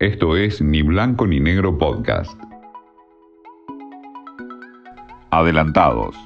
Esto 0.00 0.34
es 0.34 0.62
Ni 0.62 0.80
Blanco 0.80 1.26
ni 1.26 1.40
Negro 1.40 1.76
Podcast. 1.76 2.32
Adelantados. 5.30 6.16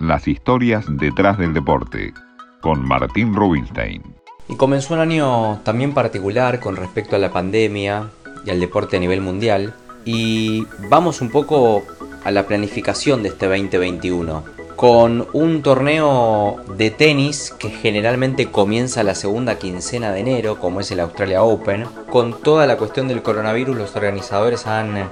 Las 0.00 0.28
historias 0.28 0.84
detrás 0.98 1.38
del 1.38 1.54
deporte. 1.54 2.12
Con 2.60 2.86
Martín 2.86 3.34
Rubinstein. 3.34 4.02
Y 4.50 4.56
comenzó 4.56 4.92
un 4.92 5.00
año 5.00 5.60
también 5.64 5.94
particular 5.94 6.60
con 6.60 6.76
respecto 6.76 7.16
a 7.16 7.18
la 7.18 7.32
pandemia 7.32 8.10
y 8.44 8.50
al 8.50 8.60
deporte 8.60 8.98
a 8.98 9.00
nivel 9.00 9.22
mundial. 9.22 9.72
Y 10.04 10.66
vamos 10.90 11.22
un 11.22 11.30
poco 11.30 11.84
a 12.24 12.30
la 12.32 12.46
planificación 12.46 13.22
de 13.22 13.30
este 13.30 13.46
2021 13.46 14.61
con 14.76 15.28
un 15.32 15.62
torneo 15.62 16.60
de 16.76 16.90
tenis 16.90 17.54
que 17.58 17.70
generalmente 17.70 18.50
comienza 18.50 19.02
la 19.02 19.14
segunda 19.14 19.58
quincena 19.58 20.12
de 20.12 20.20
enero, 20.20 20.58
como 20.58 20.80
es 20.80 20.90
el 20.90 21.00
Australia 21.00 21.42
Open. 21.42 21.84
Con 22.10 22.40
toda 22.42 22.66
la 22.66 22.76
cuestión 22.76 23.08
del 23.08 23.22
coronavirus, 23.22 23.76
los 23.76 23.96
organizadores 23.96 24.66
han 24.66 25.08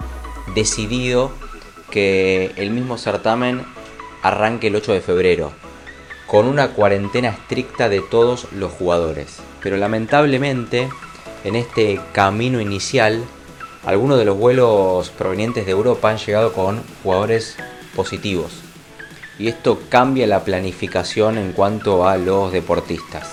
decidido 0.54 1.30
que 1.90 2.52
el 2.56 2.70
mismo 2.70 2.98
certamen 2.98 3.62
arranque 4.22 4.68
el 4.68 4.76
8 4.76 4.92
de 4.92 5.00
febrero, 5.00 5.52
con 6.26 6.46
una 6.46 6.68
cuarentena 6.68 7.28
estricta 7.28 7.88
de 7.88 8.00
todos 8.00 8.52
los 8.52 8.72
jugadores. 8.72 9.38
Pero 9.62 9.76
lamentablemente, 9.76 10.88
en 11.44 11.56
este 11.56 12.00
camino 12.12 12.60
inicial, 12.60 13.22
algunos 13.84 14.18
de 14.18 14.24
los 14.24 14.36
vuelos 14.36 15.10
provenientes 15.10 15.64
de 15.64 15.72
Europa 15.72 16.10
han 16.10 16.18
llegado 16.18 16.52
con 16.52 16.82
jugadores 17.02 17.56
positivos 17.94 18.69
y 19.40 19.48
esto 19.48 19.80
cambia 19.88 20.26
la 20.26 20.44
planificación 20.44 21.38
en 21.38 21.52
cuanto 21.52 22.06
a 22.06 22.18
los 22.18 22.52
deportistas. 22.52 23.26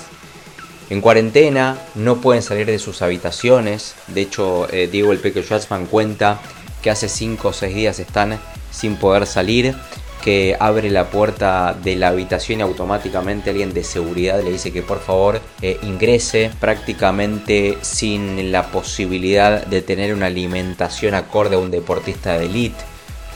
En 0.89 1.01
cuarentena 1.01 1.77
no 1.95 2.21
pueden 2.21 2.41
salir 2.41 2.65
de 2.65 2.79
sus 2.79 3.01
habitaciones, 3.01 3.93
de 4.07 4.21
hecho 4.21 4.69
eh, 4.71 4.87
Diego 4.89 5.11
el 5.11 5.19
Peque 5.19 5.43
Schwarzman 5.43 5.85
cuenta 5.85 6.39
que 6.81 6.89
hace 6.89 7.09
5 7.09 7.49
o 7.49 7.53
6 7.53 7.75
días 7.75 7.99
están 7.99 8.39
sin 8.71 8.95
poder 8.95 9.25
salir, 9.25 9.75
que 10.23 10.55
abre 10.59 10.89
la 10.89 11.09
puerta 11.09 11.75
de 11.83 11.97
la 11.97 12.07
habitación 12.07 12.59
y 12.59 12.63
automáticamente 12.63 13.49
alguien 13.49 13.73
de 13.73 13.83
seguridad 13.83 14.41
le 14.41 14.51
dice 14.51 14.71
que 14.71 14.81
por 14.81 15.01
favor 15.01 15.41
eh, 15.61 15.77
ingrese 15.83 16.51
prácticamente 16.59 17.77
sin 17.81 18.51
la 18.51 18.71
posibilidad 18.71 19.65
de 19.65 19.81
tener 19.81 20.13
una 20.13 20.27
alimentación 20.27 21.15
acorde 21.15 21.57
a 21.57 21.59
un 21.59 21.69
deportista 21.69 22.37
de 22.37 22.45
élite. 22.45 22.83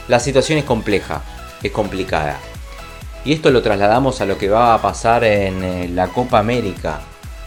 La 0.08 0.20
situación 0.20 0.58
es 0.58 0.64
compleja, 0.64 1.22
es 1.62 1.70
complicada. 1.70 2.40
Y 3.24 3.32
esto 3.32 3.50
lo 3.52 3.62
trasladamos 3.62 4.20
a 4.20 4.26
lo 4.26 4.36
que 4.36 4.48
va 4.48 4.74
a 4.74 4.82
pasar 4.82 5.22
en 5.22 5.62
eh, 5.62 5.88
la 5.88 6.08
Copa 6.08 6.40
América, 6.40 7.00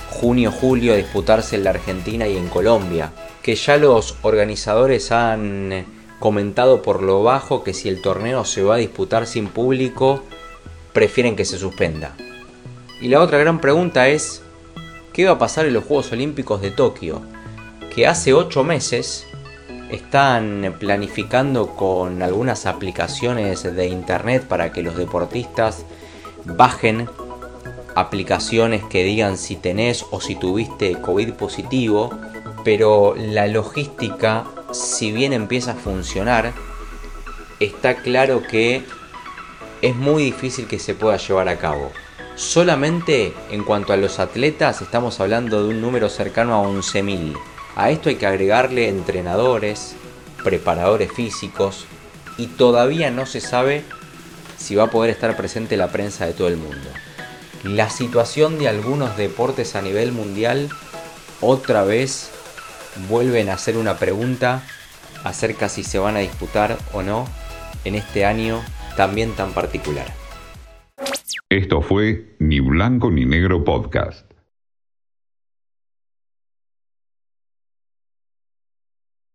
junio-julio, 0.09 0.93
a 0.93 0.97
disputarse 0.97 1.57
en 1.57 1.65
la 1.65 1.71
Argentina 1.71 2.27
y 2.27 2.37
en 2.37 2.47
Colombia, 2.47 3.11
que 3.41 3.55
ya 3.55 3.75
los 3.75 4.15
organizadores 4.21 5.11
han 5.11 5.73
eh, 5.73 5.85
comentado 6.19 6.81
por 6.81 7.03
lo 7.03 7.23
bajo 7.23 7.63
que 7.63 7.73
si 7.73 7.89
el 7.89 8.01
torneo 8.01 8.45
se 8.45 8.63
va 8.63 8.75
a 8.75 8.77
disputar 8.77 9.27
sin 9.27 9.47
público, 9.47 10.23
prefieren 10.93 11.35
que 11.35 11.43
se 11.43 11.57
suspenda. 11.57 12.15
Y 13.01 13.09
la 13.09 13.19
otra 13.19 13.37
gran 13.37 13.59
pregunta 13.59 14.07
es, 14.07 14.43
¿qué 15.11 15.25
va 15.25 15.31
a 15.31 15.39
pasar 15.39 15.65
en 15.65 15.73
los 15.73 15.83
Juegos 15.83 16.09
Olímpicos 16.13 16.61
de 16.61 16.71
Tokio? 16.71 17.21
Que 17.93 18.07
hace 18.07 18.33
8 18.33 18.63
meses 18.63 19.27
están 19.89 20.75
planificando 20.79 21.75
con 21.75 22.21
algunas 22.21 22.65
aplicaciones 22.65 23.63
de 23.63 23.87
internet 23.87 24.45
para 24.47 24.71
que 24.71 24.81
los 24.81 24.95
deportistas 24.95 25.85
bajen 26.43 27.09
aplicaciones 27.95 28.83
que 28.83 29.03
digan 29.03 29.37
si 29.37 29.55
tenés 29.55 30.05
o 30.11 30.19
si 30.19 30.35
tuviste 30.35 30.99
COVID 30.99 31.33
positivo, 31.33 32.11
pero 32.63 33.15
la 33.15 33.47
logística, 33.47 34.45
si 34.71 35.11
bien 35.11 35.33
empieza 35.33 35.71
a 35.71 35.75
funcionar, 35.75 36.53
está 37.59 37.95
claro 37.95 38.43
que 38.43 38.83
es 39.81 39.95
muy 39.95 40.23
difícil 40.23 40.67
que 40.67 40.79
se 40.79 40.95
pueda 40.95 41.17
llevar 41.17 41.47
a 41.47 41.57
cabo. 41.57 41.91
Solamente 42.35 43.33
en 43.49 43.63
cuanto 43.63 43.93
a 43.93 43.97
los 43.97 44.19
atletas 44.19 44.81
estamos 44.81 45.21
hablando 45.21 45.63
de 45.63 45.69
un 45.69 45.79
número 45.79 46.09
cercano 46.09 46.55
a 46.55 46.67
11.000 46.67 47.37
a 47.75 47.91
esto 47.91 48.09
hay 48.09 48.15
que 48.15 48.25
agregarle 48.25 48.89
entrenadores, 48.89 49.95
preparadores 50.43 51.11
físicos 51.11 51.85
y 52.37 52.47
todavía 52.47 53.11
no 53.11 53.25
se 53.25 53.41
sabe 53.41 53.83
si 54.57 54.75
va 54.75 54.85
a 54.85 54.91
poder 54.91 55.11
estar 55.11 55.35
presente 55.35 55.77
la 55.77 55.91
prensa 55.91 56.25
de 56.25 56.33
todo 56.33 56.47
el 56.47 56.57
mundo. 56.57 56.89
La 57.63 57.89
situación 57.89 58.59
de 58.59 58.69
algunos 58.69 59.17
deportes 59.17 59.75
a 59.75 59.81
nivel 59.81 60.11
mundial 60.11 60.69
otra 61.41 61.83
vez 61.83 62.31
vuelven 63.09 63.49
a 63.49 63.53
hacer 63.53 63.77
una 63.77 63.97
pregunta 63.97 64.63
acerca 65.23 65.67
si 65.67 65.83
se 65.83 65.99
van 65.99 66.15
a 66.15 66.19
disputar 66.19 66.77
o 66.93 67.01
no 67.01 67.27
en 67.83 67.95
este 67.95 68.25
año 68.25 68.61
también 68.95 69.31
tan 69.33 69.51
particular. 69.51 70.05
Esto 71.49 71.81
fue 71.81 72.35
Ni 72.39 72.59
Blanco 72.59 73.11
ni 73.11 73.25
Negro 73.25 73.63
Podcast. 73.63 74.34